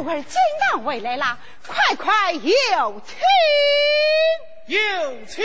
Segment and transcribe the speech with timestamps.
[0.00, 0.34] 我儿金
[0.70, 1.36] 堂回来了，
[1.66, 3.16] 快快有请，
[4.66, 4.78] 有
[5.26, 5.44] 请。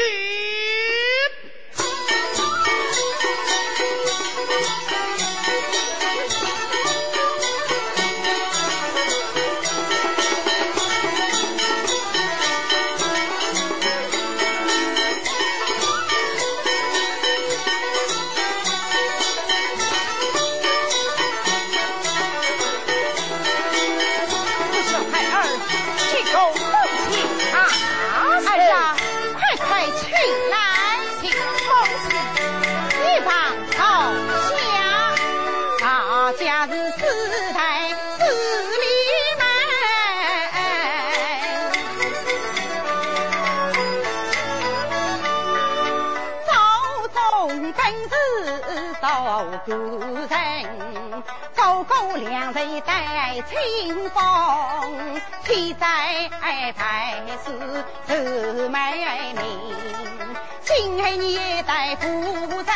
[58.07, 59.43] 愁眉明。
[60.63, 62.71] 今后你带负责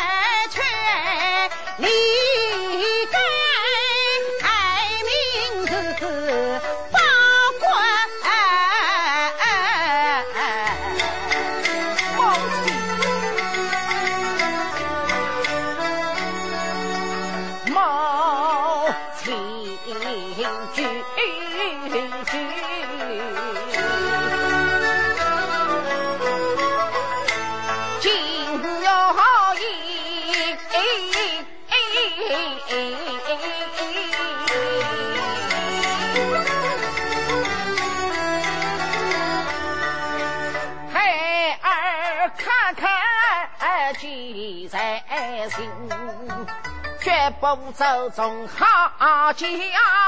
[47.40, 49.46] 不走从好家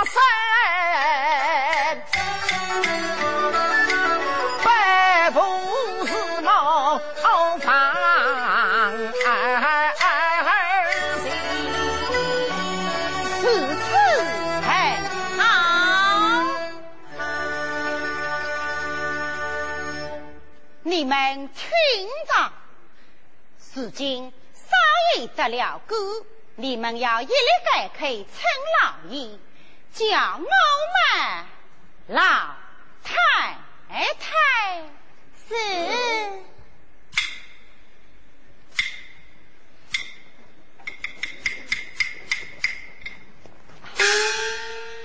[0.05, 0.13] 生，
[4.65, 5.41] 百步
[6.07, 7.69] 是梦方行，
[13.41, 13.41] 此
[13.77, 13.87] 次
[14.67, 14.69] 很
[15.39, 15.41] 好，
[20.83, 21.63] 你们听
[22.27, 22.33] 着，
[23.75, 24.33] 如今。
[24.53, 24.67] 少
[25.21, 25.95] 爷得了故，
[26.61, 27.33] 你们要一力
[27.65, 28.45] 改口称
[28.83, 29.39] 老爷，
[29.95, 31.47] 叫我们
[32.09, 32.55] 老
[33.03, 33.57] 太
[33.89, 34.91] 太
[35.49, 35.55] 是。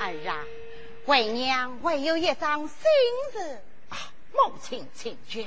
[0.02, 0.44] 儿啊，
[1.06, 2.78] 为娘唯有一桩心
[3.32, 5.46] 事啊，母亲请讲。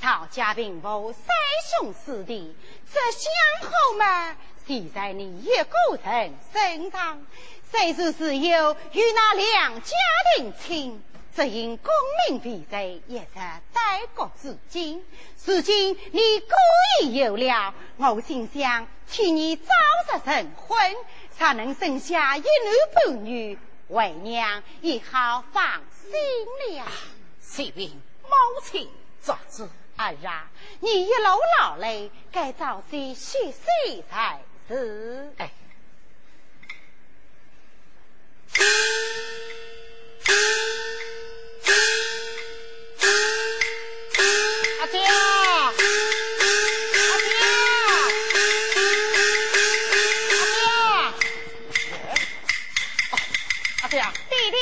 [0.00, 1.34] 曹家贫富，三
[1.80, 2.54] 兄四弟，
[2.92, 4.36] 这相好嘛，
[4.68, 7.26] 系在你一个人身上。
[7.70, 9.96] 虽是是有与那两家
[10.36, 11.02] 定亲，
[11.34, 11.90] 只因功
[12.28, 13.34] 名为罪，一直
[13.72, 15.04] 待国至今。
[15.44, 19.72] 如今你故意有了，我心想替你早
[20.12, 20.78] 日成婚，
[21.30, 26.86] 才能生下一男半女，为娘也好放心了。
[27.40, 28.88] 随便母亲，
[29.22, 29.66] 做主。
[30.00, 30.48] 儿啊，
[30.78, 31.24] 你一路
[31.58, 34.38] 劳累，该早些歇息才
[34.68, 35.32] 是。
[35.38, 35.50] 哎，
[44.80, 45.72] 阿姐，阿
[47.18, 47.30] 姐，
[53.80, 54.56] 阿姐，阿姐，弟弟，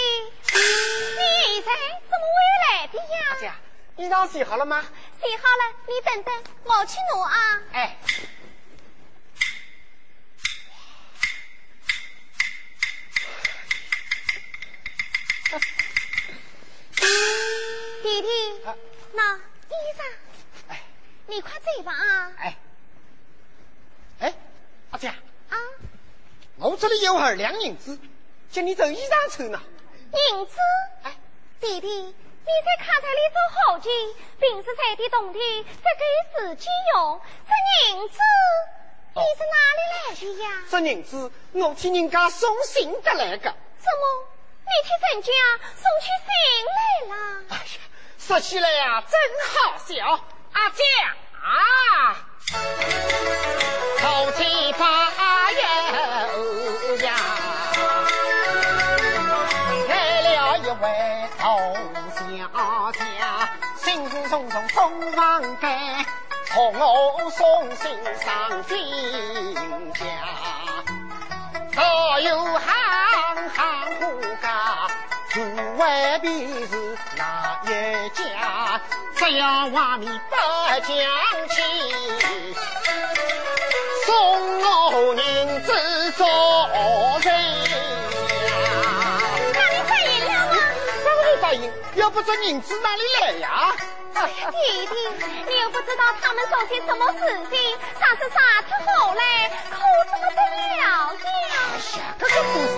[1.18, 1.68] 你在
[2.04, 3.02] 怎么回来的呀？
[3.30, 3.50] 阿姐，
[3.96, 4.84] 衣裳洗好了吗？
[5.20, 6.32] 洗好了，你等等，
[6.62, 7.60] 我去拿啊。
[7.72, 7.96] 哎，
[18.06, 18.28] 弟弟，
[19.14, 20.04] 那衣裳，
[20.68, 20.80] 哎，
[21.26, 22.32] 你快走吧啊。
[22.38, 22.56] 哎，
[24.20, 24.34] 哎，
[24.92, 25.58] 阿姐啊，
[26.54, 27.98] 我这里有二两银子，
[28.52, 29.60] 叫你做衣裳穿呢。
[30.30, 30.56] 银子，
[31.02, 31.16] 哎，
[31.60, 31.88] 弟弟。
[31.88, 33.42] 你在卡台里做
[33.74, 33.90] 后勤，
[34.38, 37.20] 平时在的冬天再给自己用。
[37.44, 38.18] 这银子
[39.16, 40.62] 你是哪里来的呀？
[40.70, 43.38] 这银子我替人家送信得来的。
[43.40, 44.28] 怎么，
[44.62, 45.32] 你替人家
[45.74, 46.30] 送去信
[46.70, 47.42] 来了？
[47.48, 47.80] 哎呀，
[48.26, 49.16] 说起来呀，真
[49.54, 49.94] 好笑。
[50.52, 50.84] 阿江
[51.44, 52.16] 啊，
[54.00, 55.12] 头七八
[55.52, 57.14] 有呀，
[59.88, 61.76] 来了一位同。
[62.16, 62.20] 小
[62.92, 62.98] 家，
[63.76, 66.04] 兴师送送送房间，
[66.50, 69.54] 同我送信上金
[69.94, 70.00] 家。
[71.74, 74.88] 早有行行户家，
[75.30, 75.40] 诸
[75.78, 76.96] 位未必是
[78.10, 78.80] 家，
[79.16, 80.36] 只要外面不
[80.80, 80.88] 讲
[81.48, 81.62] 起，
[84.04, 84.08] 送
[84.60, 86.26] 我银子做
[87.22, 87.26] 人。
[89.52, 90.30] 那你答应了？
[90.46, 90.54] 吗？
[91.04, 93.74] 当然答应，要不这银子哪里来呀？
[94.16, 94.94] 弟弟，
[95.46, 97.18] 你又不知道他们做些什么事
[97.50, 97.58] 情，
[98.00, 99.76] 啥是啥出后来，可
[100.10, 100.56] 怎么得了？
[100.78, 101.12] 呀？
[101.22, 102.75] 哎呀，这个不是，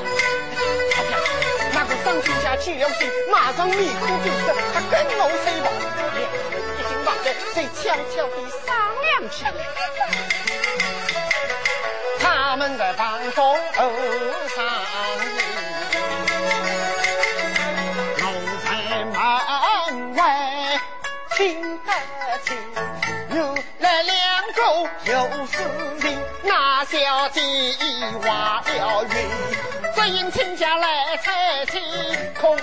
[2.59, 5.71] 张军家见了谁，马上面孔就色，他跟我谁跑？
[6.19, 8.37] 两个人已经忙得在悄悄地
[8.67, 8.67] 商
[9.03, 9.51] 量起来。
[12.19, 14.67] 他们在房中商
[15.23, 15.27] 议，
[18.23, 18.27] 我
[18.65, 18.69] 在
[19.05, 19.15] 门
[20.17, 20.21] 外。
[21.37, 21.93] 听得
[22.45, 22.57] 清，
[23.31, 23.37] 原
[23.79, 24.13] 来两
[24.53, 24.61] 个
[25.05, 25.13] 有
[25.47, 25.55] 事
[26.01, 27.41] 情，那小姐
[28.21, 29.15] 话了云，
[30.09, 31.79] 只因亲家来猜忌，
[32.41, 32.57] 恐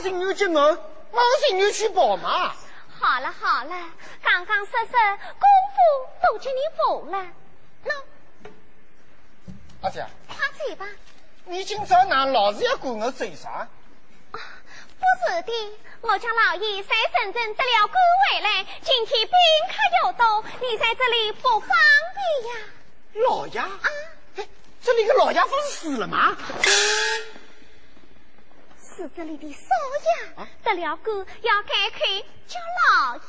[0.00, 0.62] 他情愿进门，
[1.10, 2.54] 我情愿去报嘛。
[2.98, 3.90] 好了好了，
[4.22, 5.78] 刚刚说说功夫
[6.22, 7.26] 都叫你服了。
[7.84, 7.92] 那，
[9.82, 10.86] 阿姐，快嘴吧。
[11.44, 13.68] 你今朝哪老是要管我嘴啥？
[14.30, 15.52] 不是的，
[16.00, 19.30] 我家老爷在深圳得了官回来，今天宾
[19.68, 19.74] 客
[20.06, 21.68] 又多，你在这里不方
[22.14, 22.60] 便呀。
[23.28, 23.70] 老爷，啊，
[24.82, 26.34] 这里的老爷不是死了吗？
[29.00, 29.58] 是这里的少
[30.36, 32.00] 爷得了官，要改口
[32.46, 33.22] 叫老爷，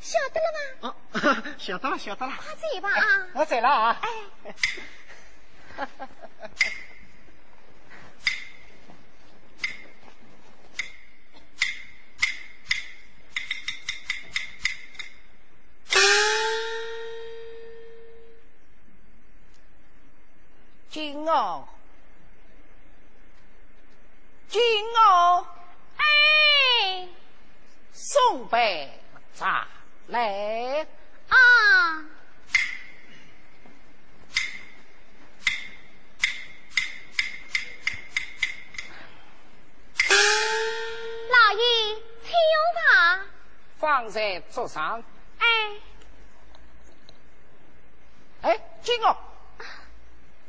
[0.00, 0.46] 晓得了
[0.80, 0.96] 吗？
[1.12, 2.32] 啊， 晓得了，晓得了。
[2.38, 3.28] 快走吧啊！
[3.34, 4.00] 我走了啊。
[4.00, 4.08] 哎。
[20.88, 21.68] 金哦，
[24.48, 24.62] 金
[24.96, 25.46] 哦，
[25.96, 27.08] 哎，
[27.92, 29.00] 送杯
[29.34, 29.66] 茶
[30.06, 30.86] 来
[31.28, 31.36] 啊！
[41.28, 41.64] 老爷，
[42.22, 43.20] 请用茶，
[43.78, 45.02] 放在桌上。
[45.38, 45.46] 哎，
[48.42, 49.16] 哎，金哦。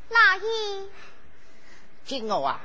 [0.10, 0.89] 老爷，
[2.06, 2.62] 金娥啊，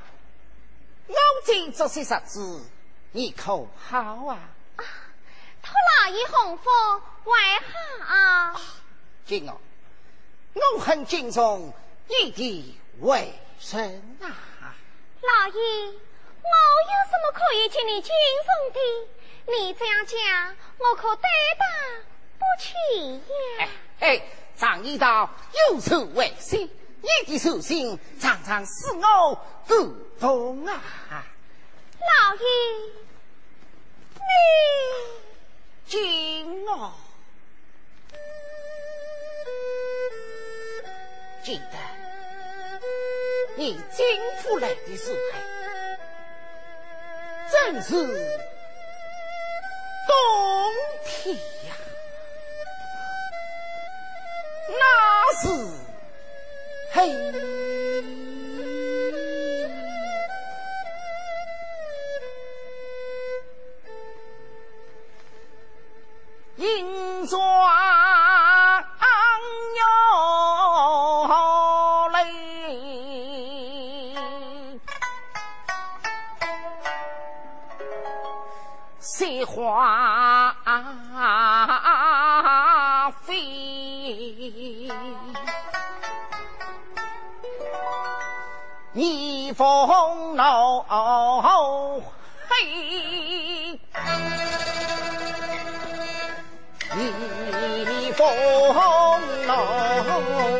[1.08, 2.64] 我今这些日子，
[3.12, 4.38] 你可好啊？
[4.76, 4.84] 啊，
[5.62, 6.70] 托老爷洪福，
[7.24, 8.60] 为好啊？
[9.26, 9.60] 金娥，
[10.54, 11.72] 我很敬重
[12.08, 13.32] 你的为
[13.72, 14.28] 人啊。
[15.20, 18.10] 老爷，我有什么可以请你敬
[18.46, 18.80] 重的？
[19.52, 22.04] 你这样讲，我可担当
[22.38, 23.22] 不起呀。
[23.58, 23.68] 哎
[24.00, 24.22] 哎，
[24.56, 25.28] 常言道，
[25.70, 26.70] 有仇为心。
[27.26, 29.34] 你的手心常常使我
[29.68, 29.76] 感
[30.18, 30.82] 动啊！
[32.00, 32.40] 老爷，
[34.18, 34.20] 你
[35.86, 36.92] 敬我，
[41.44, 41.76] 记得
[43.56, 45.18] 你进府来的时候，
[47.52, 47.92] 正是
[50.08, 50.14] 冬
[51.04, 51.76] 天呀，
[54.68, 54.82] 那
[55.40, 55.91] 是。
[56.94, 57.08] 嘿，
[66.56, 67.40] 银装
[89.62, 90.42] 风怒
[92.48, 92.54] 嘿，
[97.84, 98.26] 逆风
[99.46, 99.50] 怒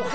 [0.09, 0.15] 嘿，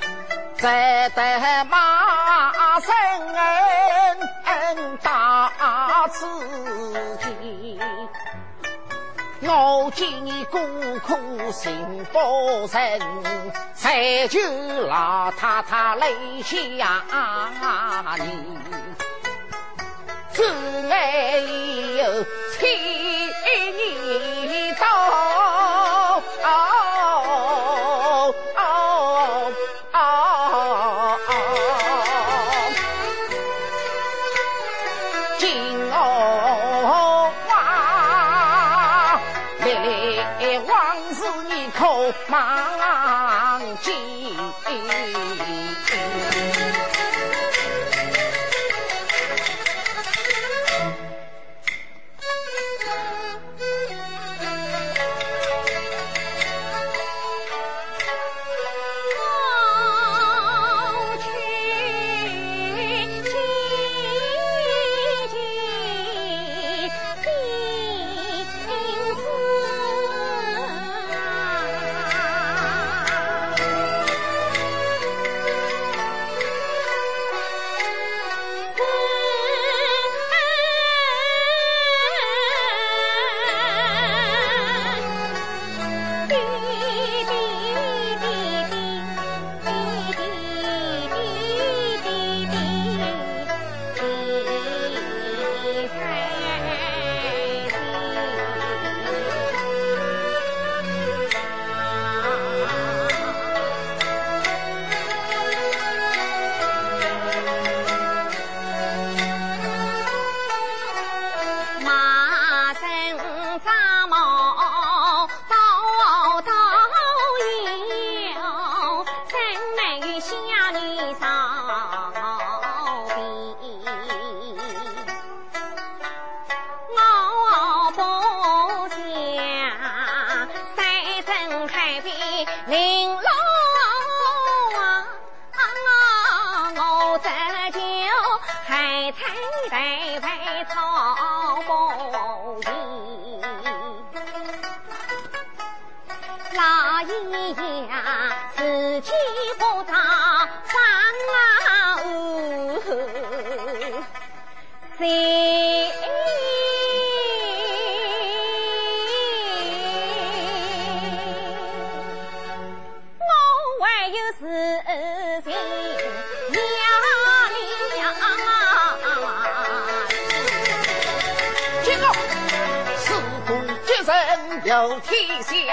[0.61, 0.67] 只
[1.15, 2.87] 得马身
[5.01, 6.27] 大自
[7.17, 7.79] 己。
[9.41, 10.59] 我见你孤
[10.99, 12.79] 苦心不成，
[13.73, 14.39] 才求
[14.87, 16.07] 老太太来
[16.43, 17.01] 下
[18.19, 18.23] 你，
[20.31, 20.43] 只
[20.91, 22.69] 爱有千
[23.75, 25.40] 年到。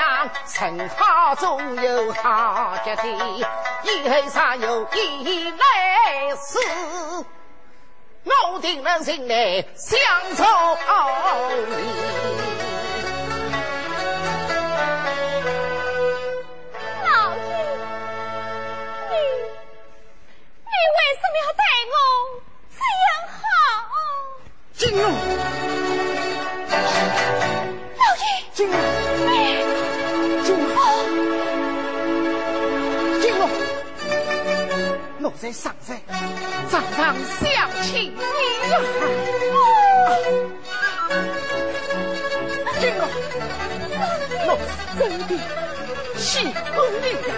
[0.08, 3.02] 天下，城好总有好结的，
[3.82, 5.56] 以后尚有一来
[6.36, 6.58] 世，
[8.24, 9.98] 我定能心来相
[10.34, 10.44] 守
[11.66, 11.74] 你。
[17.04, 17.40] 老爷，
[19.10, 19.14] 你
[20.64, 21.94] 你为什么要待我
[22.74, 23.42] 这样好？
[24.74, 25.04] 金龙。
[35.40, 35.96] 在上山，
[36.68, 38.20] 常常想起你
[38.70, 38.74] 呀。
[42.80, 43.02] 金龙，
[44.48, 44.50] 我
[44.98, 45.32] 真的
[46.16, 46.52] 喜欢
[47.00, 47.30] 你呀。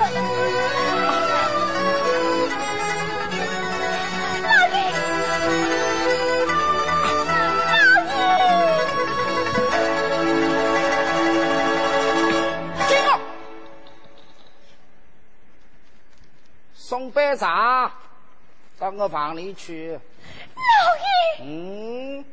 [17.01, 17.91] 送杯茶
[18.79, 19.99] 到我房里去。
[20.55, 21.47] 老爷。
[21.47, 22.25] 嗯。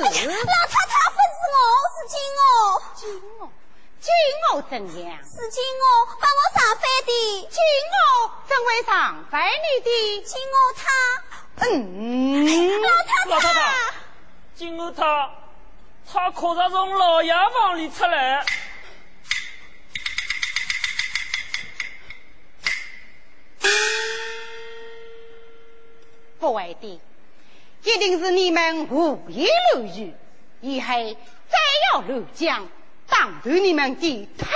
[0.00, 1.58] 老太太吩咐我
[1.94, 3.04] 是金哦，金
[3.40, 3.48] 哦，
[4.00, 4.12] 金
[4.50, 4.72] 哦怎
[5.04, 5.18] 样？
[5.24, 5.86] 是金哦，
[6.20, 7.10] 帮我上饭的。
[7.50, 7.58] 金
[7.94, 10.22] 哦，怎会上饭你的？
[10.22, 10.84] 金哦，他
[11.70, 13.58] 嗯，老太太，
[14.54, 15.30] 金哦，他
[16.12, 18.44] 他可是从老洋房里出来。
[26.38, 27.00] 不会的，
[27.86, 30.12] 一定是你们胡言乱语，
[30.60, 31.56] 以后再
[31.92, 32.68] 要乱讲，
[33.08, 34.48] 打断你们的腿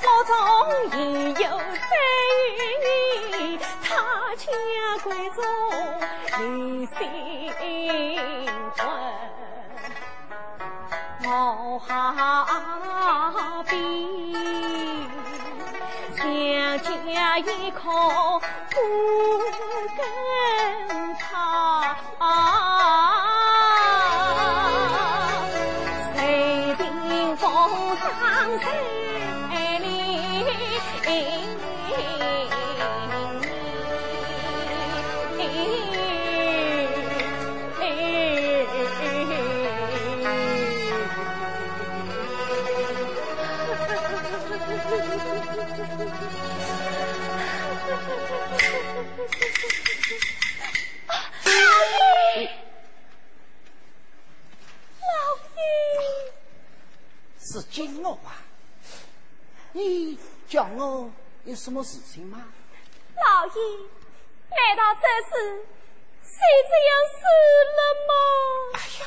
[0.00, 1.37] 腹中有
[59.78, 60.18] 腿！
[60.50, 61.10] 哎，是。
[61.44, 62.44] 有什么事情吗？
[63.16, 63.52] 老爷，
[64.50, 65.64] 难道这是
[66.20, 66.38] 谁
[66.68, 67.20] 子要死
[67.78, 68.12] 了吗？
[68.74, 69.02] 哎呀，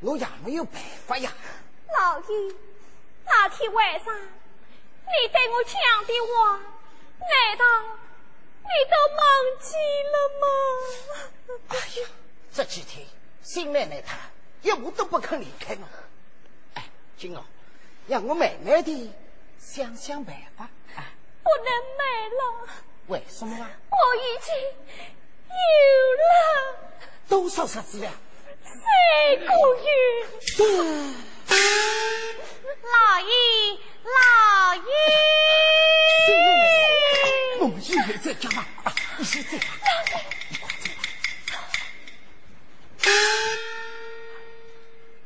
[0.00, 1.32] 我也没有办法呀。
[1.98, 2.54] 老爷，
[3.24, 5.72] 那天晚上你对我讲
[6.06, 6.56] 的话，
[7.18, 7.64] 难道
[8.62, 9.24] 你都忘
[9.60, 9.74] 记
[10.12, 10.46] 了吗？
[11.68, 12.08] 哎呀，
[12.52, 13.04] 这几天
[13.42, 14.16] 新奶奶她
[14.62, 15.88] 一步都不肯离开我。
[16.74, 16.84] 哎，
[17.18, 17.42] 金儿，
[18.06, 19.12] 让我慢慢的
[19.64, 20.68] 想想办法。
[21.42, 21.66] 不能
[21.98, 22.68] 卖了，
[23.08, 23.70] 为什么啊？
[23.90, 24.54] 我已经
[25.48, 25.54] 有
[26.20, 26.24] 了
[27.28, 28.10] 多少日子了？
[28.62, 28.74] 三
[29.40, 29.44] 个
[29.82, 29.86] 月。
[32.82, 33.32] 老爷，
[34.04, 34.82] 老爷，
[37.60, 38.64] 我们以后再讲嘛。
[38.84, 39.56] 啊，你先走。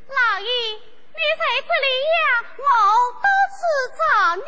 [0.08, 2.18] 老爷，你在这里呀？
[2.56, 2.62] 我
[3.58, 3.64] 多次
[3.98, 4.42] 找你。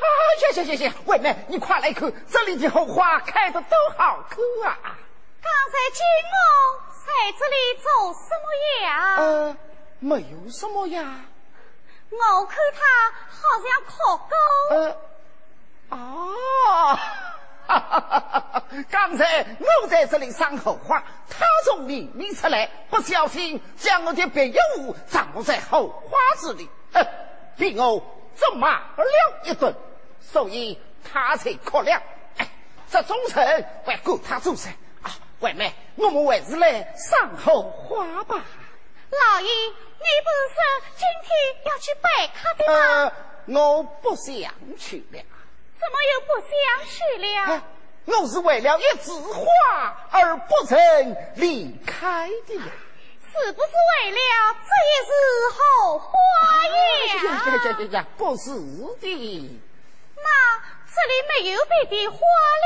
[0.00, 0.08] 啊，
[0.40, 4.38] 行行行行，妹妹，你快来看，这里的荷花开的都好看
[4.72, 4.96] 啊！
[5.42, 8.46] 刚才见我在这里做什么
[8.86, 9.16] 呀？
[9.18, 9.56] 呃，
[9.98, 11.20] 没有什么呀。
[12.10, 14.34] 我看他好像哭过。
[14.70, 14.96] 呃，
[15.90, 16.96] 啊，
[17.66, 19.44] 哈哈哈哈刚才
[19.82, 27.06] 我在这里赏荷花，他从里面出来，不小心将我的别业物葬在荷花之里，哼，
[27.58, 28.02] 被我
[28.36, 29.04] 责骂了
[29.44, 29.74] 一顿，
[30.20, 32.02] 所以他才哭了。
[32.36, 32.48] 哎，
[32.90, 34.72] 这忠臣还够他做甚。
[35.02, 38.44] 啊，外妹，我们还是来赏荷花吧。
[39.10, 40.58] 老爷，你不是说
[40.96, 41.30] 今天
[41.64, 43.12] 要去拜卡的吗？
[43.46, 45.22] 呃，我不想去了。
[45.78, 46.52] 怎么又不想
[46.88, 47.62] 去了？
[48.06, 50.78] 我是为了一枝花而不曾
[51.36, 52.62] 离开的呀。
[53.36, 54.18] 是不是为了
[54.62, 55.10] 这一枝
[55.52, 55.58] 荷
[55.98, 56.06] 花
[56.66, 56.72] 呀？
[57.14, 57.96] 呀呀呀呀！
[58.16, 58.48] 不是
[59.00, 59.04] 的。
[60.16, 60.28] 那
[60.86, 62.16] 这里没有别的花
[62.62, 62.64] 了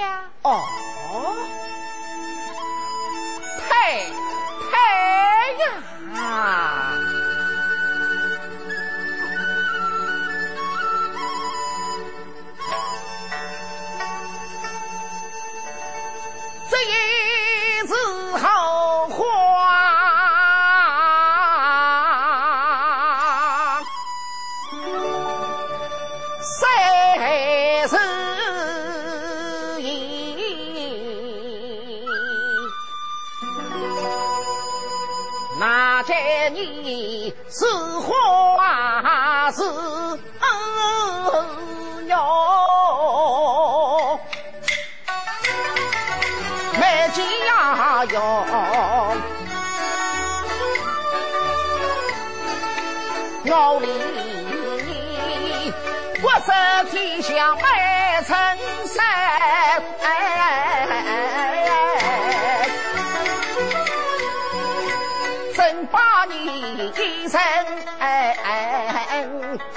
[0.00, 0.02] 呀？
[0.42, 0.46] 哦，
[3.68, 3.70] 太
[4.70, 4.72] 太
[5.52, 5.62] 阳。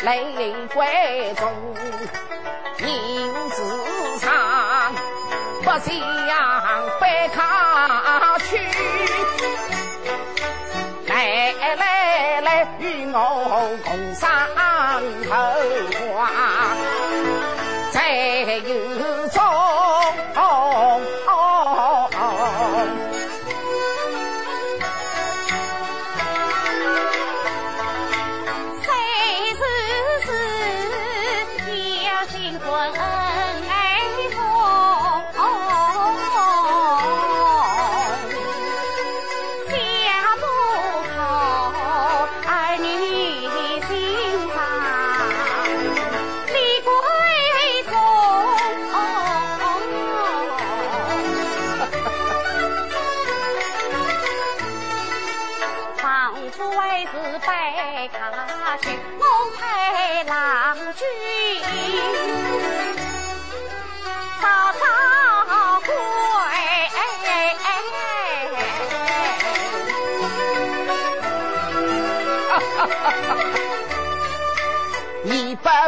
[0.03, 1.49] 泪归中，
[2.79, 3.57] 银子
[4.19, 4.93] 长。
[5.63, 5.95] 不想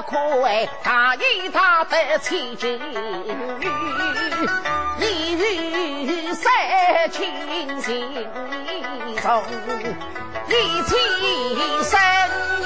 [0.01, 2.79] 可谓大义大德千金
[3.59, 3.63] 玉，
[4.99, 5.33] 一
[6.05, 6.51] 语三
[7.11, 8.11] 清心
[9.21, 9.43] 中，
[10.47, 10.51] 一
[10.83, 10.95] 气
[11.83, 11.99] 生
[12.61, 12.65] 意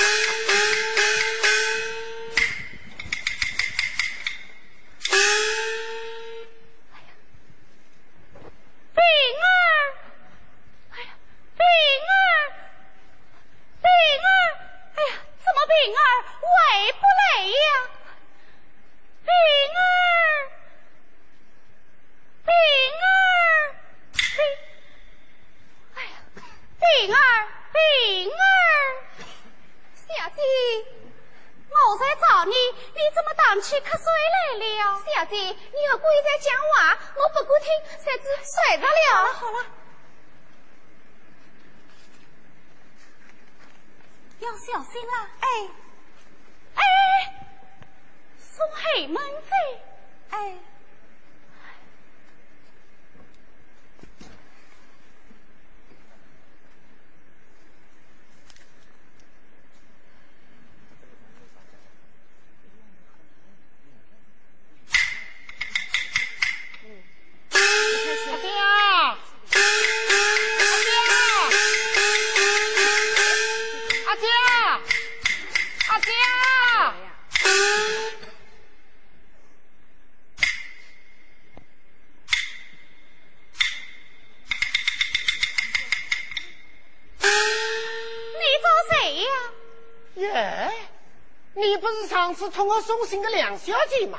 [92.39, 94.17] 是托我送信的梁小姐吗？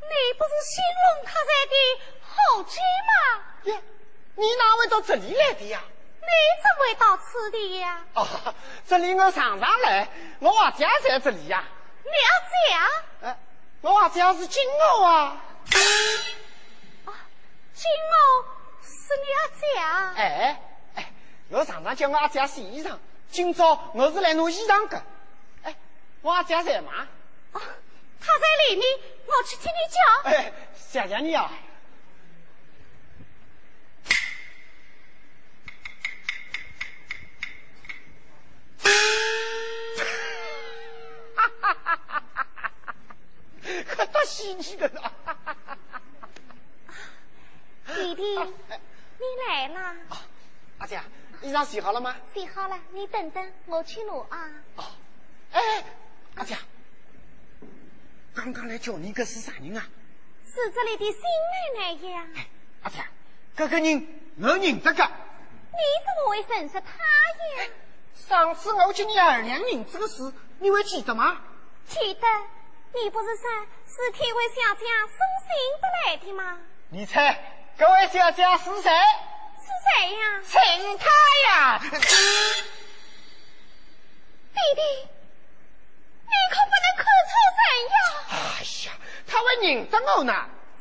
[0.00, 1.74] 你不是兴隆客栈的
[2.22, 3.74] 后姐吗？
[3.74, 3.82] 呀，
[4.36, 5.82] 你哪位到这里来的呀？
[6.18, 6.26] 你
[6.62, 8.02] 怎会到此地呀？
[8.14, 8.26] 哦，
[8.88, 11.62] 这里我常常来，我阿家在这里呀。
[12.02, 12.88] 你阿家？
[13.20, 13.38] 呃，
[13.82, 15.44] 我阿家是金欧啊。
[17.04, 17.12] 啊，
[17.74, 18.44] 金欧
[18.82, 20.14] 是你阿家？
[20.16, 20.62] 哎
[20.94, 21.12] 哎，
[21.50, 22.96] 我常常叫我阿姐洗衣裳，
[23.30, 25.02] 今朝我是来弄衣裳的。
[26.26, 27.06] 我家在吗？
[27.52, 27.60] 哦，
[28.20, 30.32] 他在里面，我去听你讲。
[30.32, 31.48] 哎，谢谢你啊！
[41.36, 42.72] 哈哈哈哈哈哈！
[43.86, 45.12] 可多稀奇的了！
[47.86, 49.94] 弟弟，你来了。
[50.78, 51.00] 阿姐，
[51.40, 52.16] 衣裳洗好了吗？
[52.34, 54.50] 洗好了，你等等，我去拿啊。
[54.74, 54.84] 哦，
[55.52, 55.84] 哎。
[56.36, 56.56] 阿姐，
[58.34, 59.86] 刚刚来叫你个是啥人啊？
[60.44, 61.22] 是这里的新
[61.74, 62.26] 奶奶呀。
[62.82, 63.04] 阿姐，
[63.56, 64.06] 这个人
[64.38, 65.02] 我认得个。
[65.02, 67.68] 你怎么会认识他呀？
[68.14, 71.40] 上次我请你二两银子的事，你会记得吗？
[71.86, 72.26] 记得。
[72.94, 73.50] 你不是说
[73.86, 75.48] 是天位小姐送信
[75.80, 76.58] 得来的吗？
[76.90, 78.90] 你猜，这位小姐是谁？
[79.60, 80.42] 是谁呀？
[80.44, 80.58] 是
[80.98, 81.10] 他
[81.48, 81.78] 呀。
[84.52, 85.15] 弟弟。
[86.26, 87.96] 你可不能看错人呀！
[88.30, 88.34] 哎
[88.86, 88.92] 呀，
[89.26, 90.32] 他会认得我呢。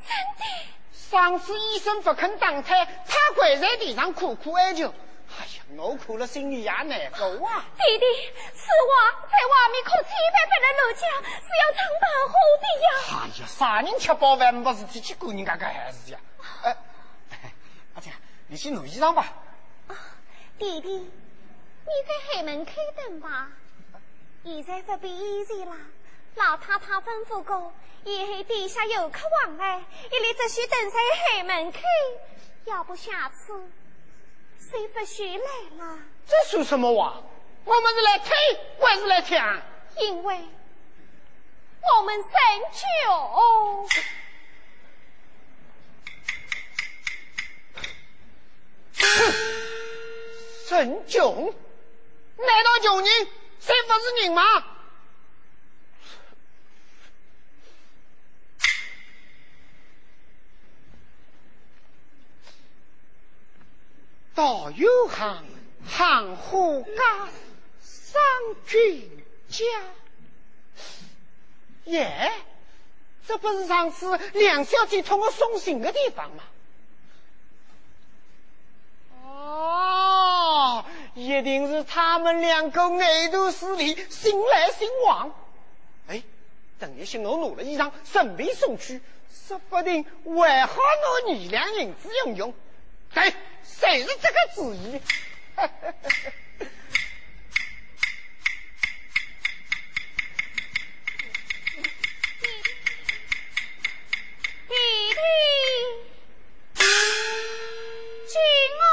[0.07, 0.43] 真的。
[0.91, 4.93] 上次医生不肯打胎，他跪在地上苦苦哀求。
[5.37, 7.65] 哎呀，我哭了，心里也难过啊。
[7.77, 8.05] 弟弟，
[8.55, 11.03] 是我在外面可千万不能乱讲，
[11.41, 12.87] 是要长大后的呀。
[13.09, 16.19] 哎呀，啥人吃饱饭没事体去管人家个孩子呀。
[16.63, 16.75] 哎，
[17.93, 18.11] 阿姐，
[18.47, 19.33] 你去弄衣裳吧。
[19.87, 19.95] 啊，
[20.57, 23.47] 弟弟，你在海门开等吧。
[24.45, 25.75] 现在不必依然了，
[26.35, 31.79] 老太太吩咐过，以后地下有客往来，一律只需等在后门口。
[32.65, 33.53] 要不下次
[34.59, 35.97] 谁不许来了？
[36.27, 37.23] 这说什么话？
[37.63, 38.29] 我们是来推
[38.79, 39.59] 还是来抢？
[39.97, 40.39] 因为
[41.97, 42.31] 我们生
[42.71, 43.87] 穷。
[50.67, 51.51] 生穷？
[52.37, 53.27] 难道穷人？
[53.65, 54.43] 谁不是人吗？
[64.35, 65.43] 道有行，
[65.87, 67.29] 行货家，
[67.81, 68.21] 商
[68.67, 69.65] 君家。
[71.85, 72.31] 耶，
[73.25, 76.43] 这不是上次梁小姐托我送信的地方吗？
[79.35, 80.85] 哦。
[81.13, 85.33] 一定是他们两个爱徒势力，心来心往。
[86.07, 86.21] 哎，
[86.77, 89.01] 等一些我拿了衣裳，顺便送去，
[89.47, 92.53] 说不定还好拿二两银子用用。
[93.13, 94.99] 对，谁是这个主意？
[104.67, 104.73] 弟
[105.13, 105.19] 弟，
[108.35, 108.41] 金
[108.81, 108.83] 哦。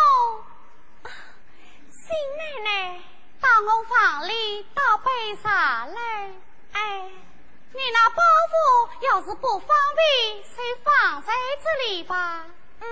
[3.88, 6.30] 房里倒杯茶来。
[6.72, 7.10] 哎，
[7.72, 8.56] 你那包袱
[9.06, 12.46] 要是不方便，就放在这里吧。
[12.80, 12.82] 嗯。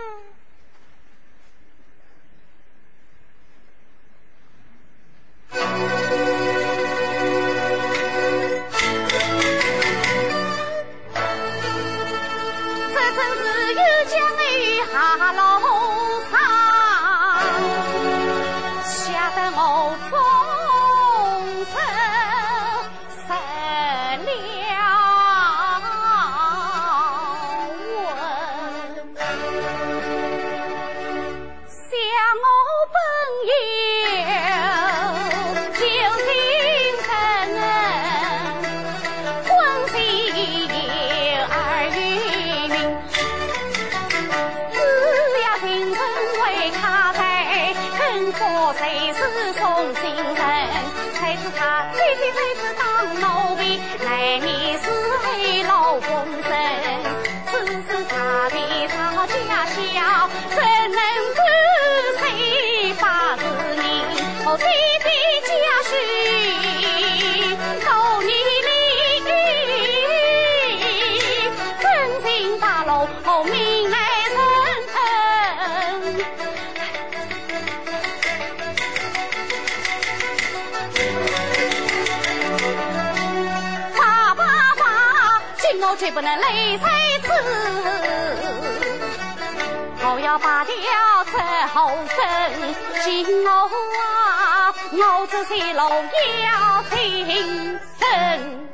[95.31, 98.69] 这是老妖平生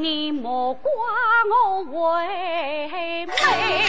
[0.00, 0.92] 你莫怪
[1.50, 3.83] 我为媒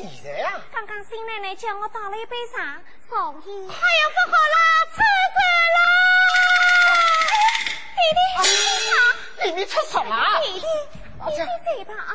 [0.00, 0.58] 现在呀？
[0.72, 4.56] 刚刚新奶奶叫我倒了一杯茶，所以哎呀，不好啦，
[4.94, 5.38] 出事
[5.76, 5.78] 啦！
[7.96, 10.16] 弟弟，里面出什么？
[10.42, 10.66] 弟弟，
[11.26, 12.12] 你先走吧啊。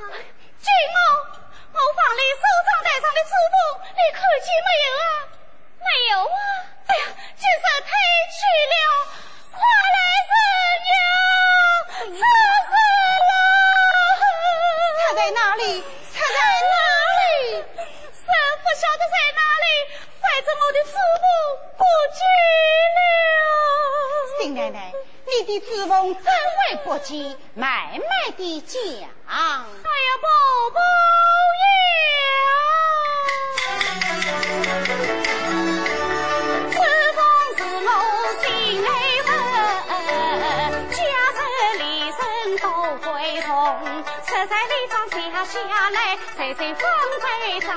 [44.25, 46.83] 实在里长下下来，谁谁放
[47.21, 47.25] 在
[47.59, 47.69] 帐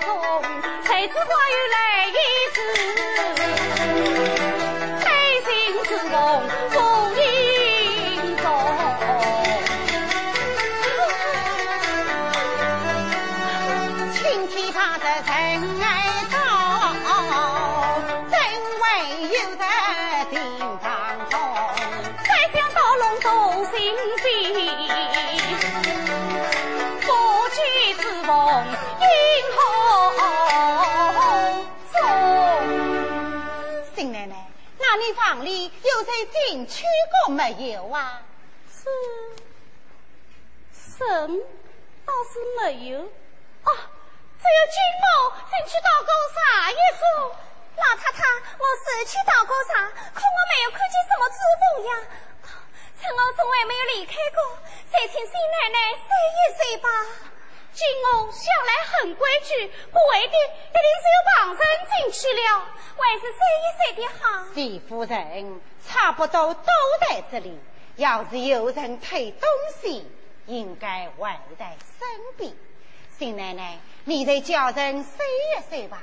[0.00, 0.04] 中，
[0.84, 1.76] 谁知花雨来
[2.08, 2.16] 一
[2.52, 2.56] 次，
[5.00, 5.06] 谁
[5.44, 5.50] 心
[5.84, 6.12] 之梦。
[36.12, 36.84] 最近去
[37.24, 38.20] 过没有啊？
[38.68, 38.84] 是，
[40.70, 41.08] 神
[42.04, 43.00] 倒是没有。
[43.00, 43.72] 哦，
[44.36, 47.32] 只有君某进去倒过茶一盅。
[47.78, 48.22] 老太太，
[48.58, 51.90] 我是去倒过茶，可我没有看见什么珠宝呀。
[53.00, 54.58] 趁我从来没有离开过，
[54.92, 56.04] 再请新奶奶睡
[56.36, 56.88] 一睡吧。
[57.72, 62.66] 金翁向来很规矩，不为的一定是有旁人进去了，
[62.96, 64.46] 还是说一说的好。
[64.54, 66.70] 李夫人差不多都
[67.00, 67.58] 在这里，
[67.96, 69.48] 要是有人偷东
[69.80, 70.06] 西，
[70.46, 72.52] 应该外带身边。
[73.18, 76.02] 新奶奶，你得叫人睡一睡吧。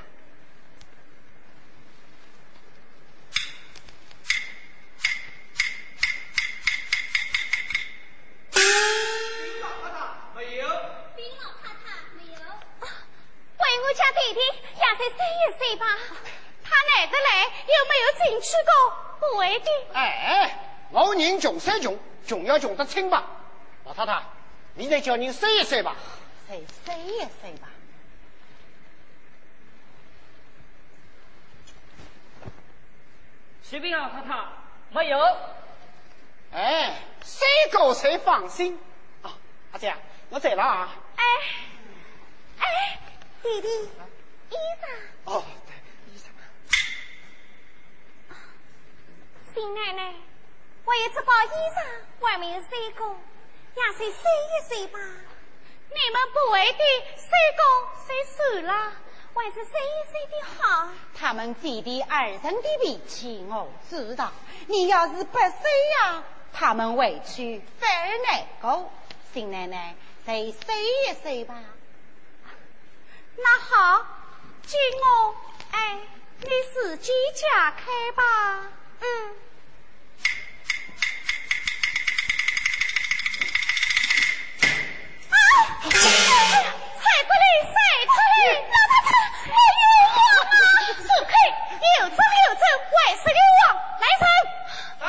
[10.35, 10.63] 为
[13.83, 15.85] 我家弟弟也再睡一岁吧。
[16.63, 18.71] 他来得来，有没有进去过？
[19.19, 19.69] 不会的。
[19.93, 20.59] 哎，
[20.91, 21.97] 老人穷虽穷，
[22.27, 23.25] 穷要穷得清吧。
[23.85, 24.21] 老太太，
[24.75, 25.95] 你再叫人睡一睡吧。
[26.47, 27.67] 睡睡一睡吧。
[33.63, 34.45] 启禀老太太，
[34.89, 35.19] 没有。
[36.51, 38.79] 哎，谁够谁放心。
[39.21, 39.33] 啊，
[39.71, 39.93] 阿姐，
[40.29, 40.95] 我走了啊。
[41.15, 41.23] 哎，
[42.59, 42.99] 哎。
[43.41, 43.67] 弟弟，
[44.49, 44.85] 衣裳。
[45.25, 45.73] 哦，对，
[46.11, 46.27] 衣裳。
[49.53, 50.13] 新奶奶，
[50.85, 51.79] 我有这包衣裳，
[52.19, 53.15] 外面有睡过，
[53.75, 54.99] 也睡睡一睡吧。
[54.99, 56.83] 你们不会的，
[57.15, 57.61] 睡过
[58.05, 58.93] 睡熟了，
[59.33, 60.89] 还是睡一睡的好。
[61.15, 64.31] 他们姐弟二人的脾气我知道，
[64.67, 65.47] 你要是不睡
[66.01, 66.23] 呀，
[66.53, 68.91] 他们委屈反而难过。
[69.33, 71.55] 新奶奶，再睡一睡吧。
[73.41, 74.05] 那好，
[74.65, 75.35] 今我
[75.71, 75.97] 哎，
[76.41, 78.23] 你自己家开吧。
[78.99, 79.05] 嗯。
[85.81, 85.95] 老太
[89.01, 89.11] 太，
[89.47, 90.51] 我有王啊！
[90.97, 91.33] 是客，
[92.01, 92.61] 有走有走，
[93.07, 93.61] 还是有王。
[93.99, 94.23] 来人，
[94.99, 95.03] 来，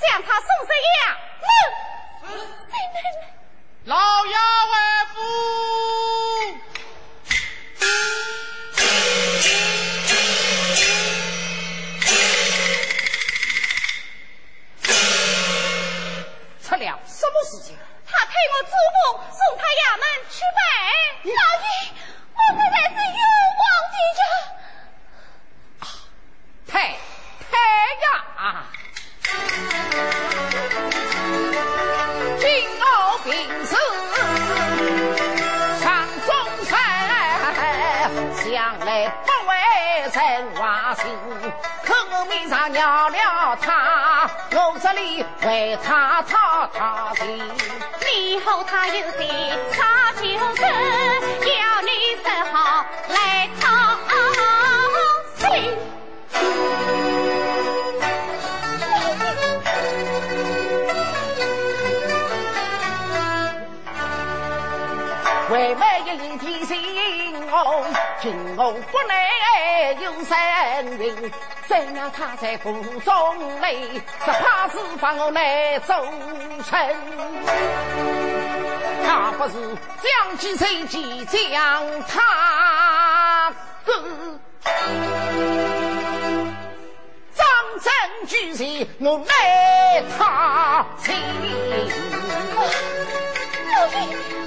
[0.00, 2.30] 将他送上衙门。
[2.30, 2.82] 是。
[3.84, 3.94] 老
[4.24, 4.34] 衙
[4.70, 4.74] 外
[5.14, 5.16] 夫。
[16.62, 17.76] 出了什么事情？
[18.06, 18.98] 他陪我祖母，
[19.30, 20.60] 送他衙门去拜
[21.24, 21.30] 老
[21.60, 21.66] 爷。
[22.32, 23.20] 我实在是有
[23.60, 24.20] 忘记着。
[26.66, 26.72] 太
[27.50, 27.52] 太
[28.02, 28.06] 呀！
[42.50, 44.28] 上鸟了他。
[44.50, 47.38] 我这里为他讨他情，
[48.00, 49.28] 你和他有情
[49.70, 50.24] 他就
[50.56, 50.66] 走，
[68.20, 70.36] 红，金红不来有神
[70.98, 71.32] 韵。
[71.66, 75.94] 怎让他在府中来，只怕是放我来做
[76.68, 76.96] 臣。
[79.06, 79.54] 他不是
[80.02, 83.52] 将计就计，将他
[83.84, 83.92] 个
[87.34, 87.46] 张
[87.80, 91.14] 真举人，我来他亲。
[93.72, 93.94] 老爷，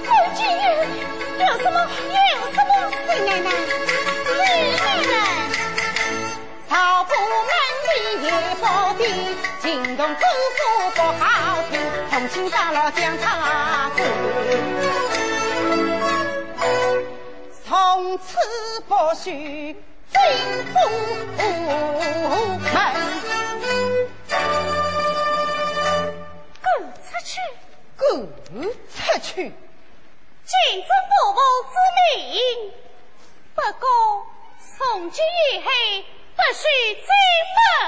[0.06, 1.78] 我今日有什么？
[2.08, 2.16] 有
[2.52, 2.70] 什么？
[3.06, 3.48] 孙奶奶，
[4.24, 4.32] 孙
[4.80, 5.12] 奶奶。
[6.68, 6.72] 曹
[7.04, 7.10] 府
[7.48, 7.52] 门
[7.90, 7.92] 里
[8.24, 8.64] 也不
[8.96, 9.02] 低，
[9.60, 9.62] 惊
[9.96, 10.20] 动姑
[10.56, 10.58] 父
[10.94, 11.24] 不好
[11.70, 11.72] 听，
[12.10, 13.98] 同情长老将他赶，
[17.66, 18.38] 从此
[18.88, 19.30] 不许
[20.10, 20.18] 进
[20.72, 20.74] 府
[21.34, 21.44] 门。
[26.62, 26.66] 滚
[27.04, 27.38] 出去！
[27.98, 28.02] 滚
[28.88, 29.52] 出去！
[30.44, 31.40] 谨遵婆婆
[31.70, 31.74] 之
[32.18, 32.72] 命。
[33.54, 34.26] 不过
[34.58, 36.14] 从今以后。
[36.36, 37.10] 不许再
[37.54, 37.83] 犯。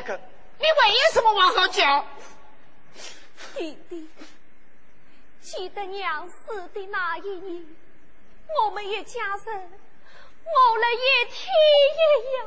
[0.00, 2.06] 你为什么往后讲？
[3.56, 4.08] 弟弟，
[5.40, 7.66] 记得娘死的那一年，
[8.62, 11.52] 我们一家人饿了一天
[11.94, 11.98] 一
[12.30, 12.44] 夜，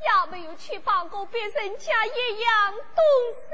[0.00, 3.46] 也没有去帮过别人家一样东西。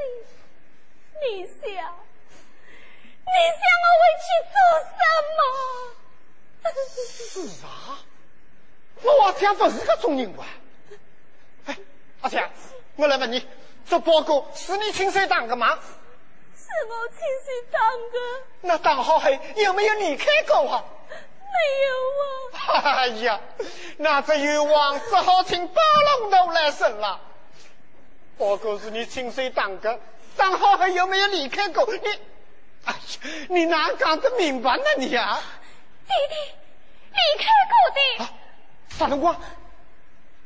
[1.22, 4.92] 你想，你想我会去做什
[5.38, 5.40] 么？
[7.30, 7.68] 是啊，
[9.02, 10.46] 我阿强不是个种人吧！
[11.66, 11.76] 哎，
[12.20, 12.50] 阿强，
[13.00, 13.42] 我来问你，
[13.88, 15.78] 这报告是你亲手打的吗？
[16.54, 18.46] 是我亲手打的。
[18.60, 20.84] 那打好后有没有离开过啊？
[21.08, 22.92] 没有啊。
[22.94, 23.40] 哎呀，
[23.96, 25.80] 那这冤枉只好请包
[26.18, 27.18] 龙头来审了。
[28.36, 29.98] 报告是你亲手打的，
[30.36, 31.86] 打好后有没有离开过？
[31.86, 32.08] 你，
[32.84, 33.00] 哎呀，
[33.48, 35.42] 你哪讲得明白呢你啊？
[36.06, 36.34] 弟弟，
[37.12, 38.24] 离开过的。
[38.24, 38.32] 啊，
[38.90, 39.34] 啥辰光？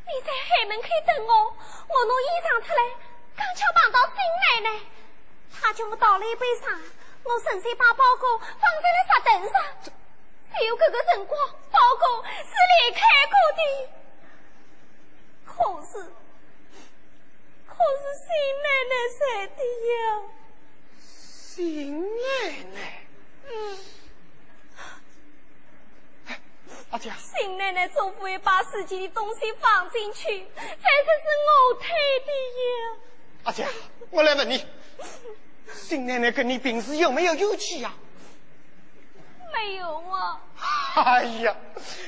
[0.07, 1.33] 你在海门口等我，
[1.89, 2.83] 我弄衣裳出来，
[3.37, 4.81] 刚巧碰到新奶奶。
[5.53, 6.71] 她叫我倒了一杯茶，
[7.23, 9.55] 我顺手把包裹放在了石凳上。
[10.53, 13.61] 只有这个辰光，包裹是离开过的。
[15.47, 15.53] 可
[15.87, 15.93] 是，
[17.67, 18.29] 可是新
[18.63, 19.59] 奶奶在的
[19.91, 19.95] 呀。
[21.01, 22.25] 新奶
[22.75, 22.77] 奶。
[23.47, 23.49] 嗯。
[26.91, 27.13] 阿姐。
[27.19, 31.89] 新奶奶总不会把自己的东西放进去，这才是我推
[32.21, 32.97] 的呀。
[33.45, 33.67] 阿姐，
[34.11, 34.65] 我来问你。
[35.73, 37.93] 新奶奶跟你平时有没有有气呀？
[39.53, 40.41] 没有啊。
[40.95, 41.57] 哎呀，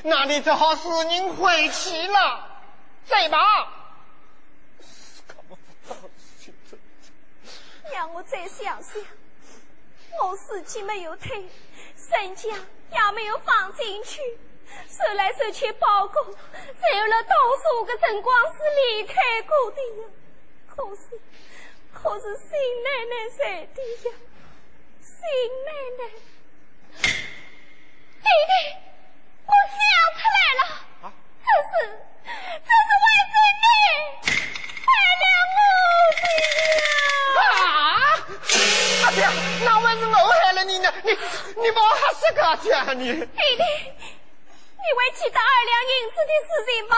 [0.05, 2.62] 那你只好使人回去了，
[3.07, 3.39] 再吧。
[7.93, 9.03] 让我再想想，
[10.23, 11.49] 我自己没有退，
[12.11, 14.21] 人家也没有放进去，
[14.89, 18.59] 收来收去包裹，只有了多数个辰光是
[18.95, 20.09] 离开过的呀。
[20.68, 21.20] 可是。
[21.93, 22.51] 可是新
[22.84, 24.14] 奶奶在的呀，
[25.01, 25.16] 新
[25.64, 26.01] 奶奶，
[27.03, 27.09] 弟
[28.22, 28.53] 弟，
[29.47, 29.76] 我想
[30.12, 30.62] 出来了，
[31.03, 31.05] 啊，
[31.41, 31.72] 这是
[32.62, 33.34] 这是外孙
[33.64, 33.66] 女
[34.84, 35.24] 害了
[35.57, 35.59] 我
[36.20, 36.24] 的
[37.32, 37.41] 呀！
[37.41, 37.99] 啊！
[39.07, 39.18] 阿姐，
[39.64, 40.87] 那还是我害了你呢？
[41.03, 41.09] 你
[41.62, 43.05] 你把我吓死个去啊你！
[43.14, 43.62] 弟弟，
[44.77, 46.97] 你还记得二两银子的事情吗？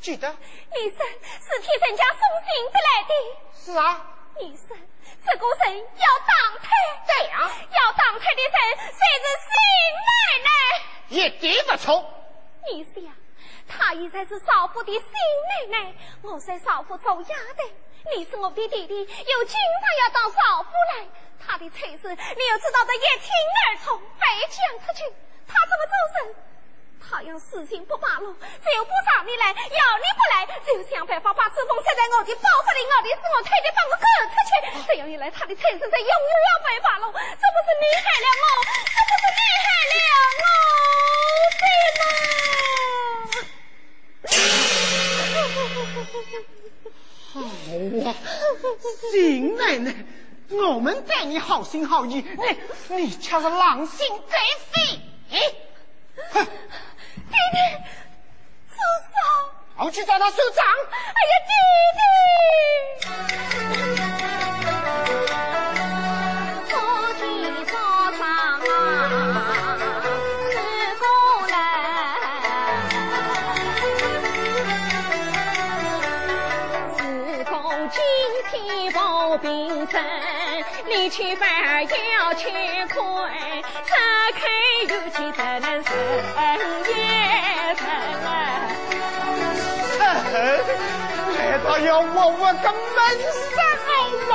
[0.00, 0.36] 记得。
[0.74, 3.12] 李生是替人家送信得来的。
[3.54, 4.14] 是啊。
[4.40, 4.78] 医生，
[5.26, 6.70] 这个人要当太，
[7.08, 9.50] 对啊，要当太的人谁是新
[10.06, 10.10] 奶
[10.44, 10.50] 奶？
[11.08, 12.06] 一点不错。
[12.70, 13.12] 你想，
[13.66, 15.02] 她现在是少妇的新
[15.72, 17.68] 奶奶，我在少妇做丫头，
[18.14, 21.08] 你是我的弟弟，又经常要当少妇来，
[21.44, 23.32] 他的差事你又知道得一清
[23.66, 25.02] 二楚，非讲出去，
[25.48, 26.36] 他怎么做人？
[27.00, 32.80] 他要事情不败露，就不上你来；要你不来，就想办法把纸封塞在我的包袱里。
[32.84, 34.50] 我的是我推的，把我赶出去。
[34.86, 37.10] 这样一来，他的差事才永远要被败露。
[37.12, 38.44] 这不是你害了我，
[38.84, 39.96] 这不是你害了
[40.42, 40.46] 我，
[41.58, 41.64] 对
[41.98, 42.02] 吗？
[47.32, 47.40] 好
[48.10, 48.10] 啊，
[49.10, 49.94] 新奶奶，
[50.50, 54.36] 我们对你好心好意，你你却是狼心贼
[54.72, 55.00] 肺，
[56.32, 56.44] 哼！
[56.44, 57.58] 弟弟，
[58.70, 58.76] 受
[59.12, 60.64] 伤，我去找他算账。
[60.92, 61.32] 哎呀，
[91.80, 92.98] 要我我个门
[93.54, 93.56] 生
[94.28, 94.32] 吗？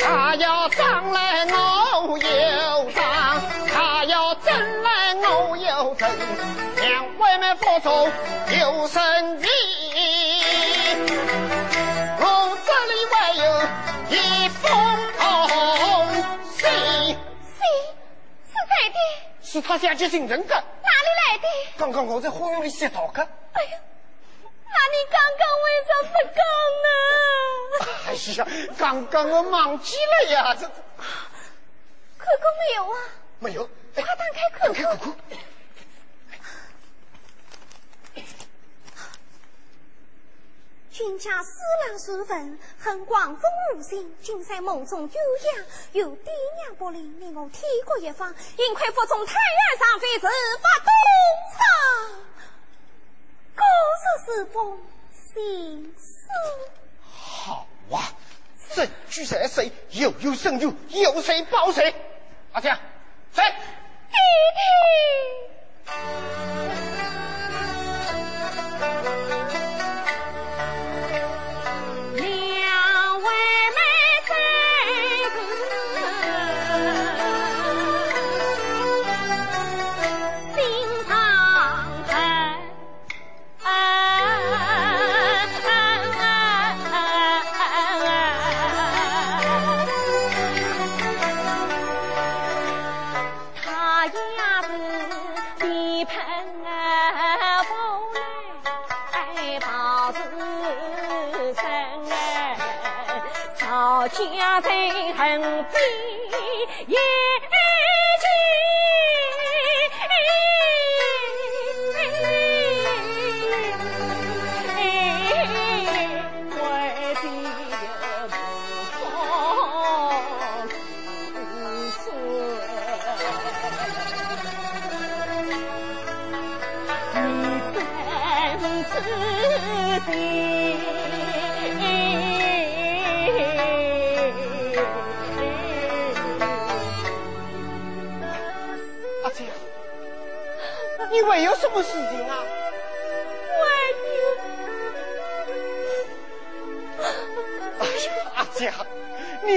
[0.00, 6.08] 他要上来我又上，他要争来我又争，
[6.80, 7.88] 两位们付出
[8.58, 9.46] 有生意。
[14.10, 14.70] 一封
[16.56, 17.60] 信，信
[18.46, 18.98] 是谁的？
[19.42, 20.64] 是他下去行政的。
[21.78, 23.22] 刚刚我在花园里洗澡的。
[23.52, 23.78] 哎呀，
[24.42, 26.42] 那你刚刚为什么不讲
[26.84, 26.88] 呢？
[28.08, 30.66] 哎呀，刚刚我忘记了呀，这。
[30.66, 32.98] 可可没有啊？
[33.38, 33.64] 没有。
[33.94, 34.98] 快打开看看。
[40.98, 43.42] 君家思郎书分，很广风
[43.76, 44.16] 无心。
[44.20, 50.26] 君在梦中有养，有爹娘不灵，令我天各一方，幸亏服从太阳上飞，自
[50.60, 50.90] 发东
[51.54, 51.62] 厂。
[53.54, 53.62] 高
[54.02, 54.80] 手是风
[55.12, 56.26] 心思。
[57.04, 58.12] 好啊，
[58.74, 59.70] 证据在谁？
[59.90, 60.66] 又有证据，
[61.00, 61.94] 有谁报谁？
[62.50, 62.76] 阿姐，
[63.32, 63.44] 谁？
[64.10, 64.16] 弟
[65.86, 66.87] 弟。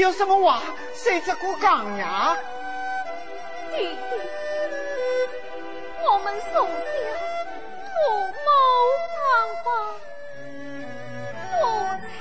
[0.01, 0.63] 有什么话，
[0.95, 2.35] 谁只顾讲呀？
[3.69, 3.95] 弟弟，
[6.03, 6.73] 我们从小
[7.85, 7.93] 父
[8.33, 8.49] 母
[9.13, 9.15] 双
[9.63, 9.65] 方，
[11.51, 11.53] 父
[12.01, 12.11] 亲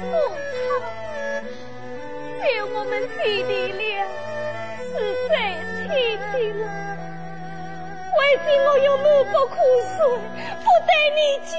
[0.00, 0.02] 父
[0.50, 1.44] 他，
[2.42, 2.42] 就
[2.74, 3.84] 我们姐弟俩
[4.80, 4.90] 是
[5.28, 5.30] 最
[5.76, 5.92] 亲
[6.32, 6.66] 的了。
[8.16, 9.54] 为今我有那么苦
[9.98, 10.00] 水，
[10.56, 11.52] 不对你讲，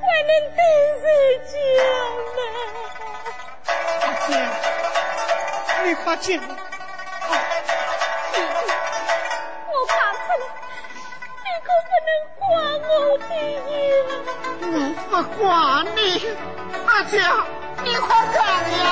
[0.00, 0.58] 还能对
[1.02, 1.04] 谁
[1.44, 1.52] 讲
[2.36, 2.40] 呢？
[5.84, 6.46] 你快进来。
[9.68, 10.44] 我看出来，
[11.42, 12.08] 你可不能
[12.38, 12.40] 管
[12.88, 13.30] 我的
[13.68, 13.74] 呀。
[14.70, 14.76] 我
[15.10, 15.44] 不管
[15.96, 15.98] 你，
[16.86, 17.14] 阿姐，
[17.84, 18.38] 你快干
[18.78, 18.82] 呀。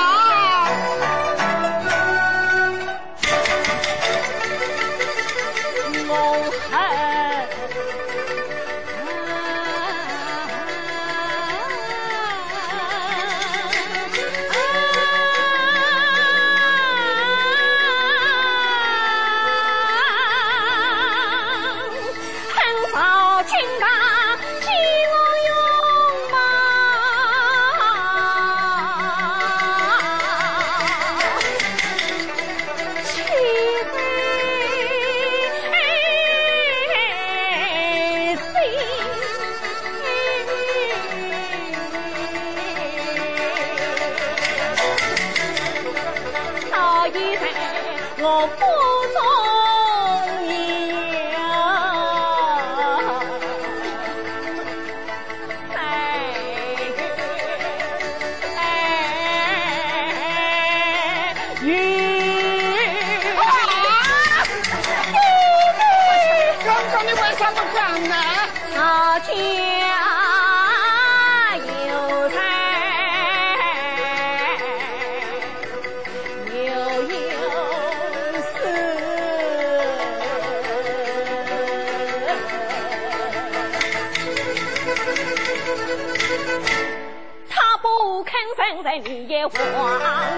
[89.41, 89.81] 你也枉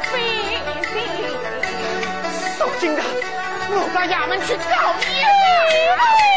[0.03, 0.13] 费
[0.93, 0.95] 心。
[2.57, 3.01] 受惊的，
[3.69, 4.63] 我到衙门去告。
[5.03, 6.32] 你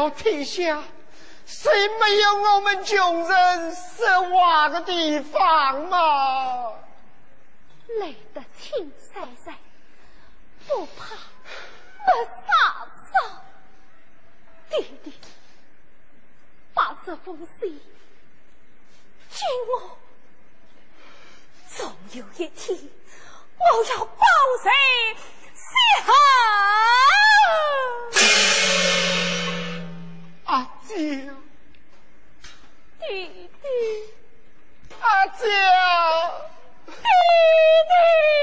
[0.00, 0.82] 难道天下
[1.44, 1.70] 谁
[2.00, 6.72] 没有我们穷人说话的地方吗？
[7.98, 9.58] 累得青晒晒，
[10.66, 11.04] 不怕
[12.06, 13.42] 我傻傻，
[14.70, 15.12] 弟弟，
[16.72, 17.78] 把这封信
[19.28, 19.98] 给我，
[21.76, 22.78] 总有一天
[23.58, 24.24] 我要报
[24.62, 24.70] 谁
[25.52, 26.12] 下。
[35.40, 35.46] 叫
[36.86, 38.39] 弟弟